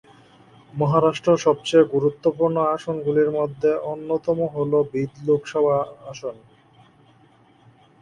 [0.73, 5.77] মহারাষ্ট্র সবচেয়ে গুরুত্বপূর্ণ আসনগুলির মধ্যে অন্যতম হল বিদ লোকসভা
[6.11, 6.35] আসন।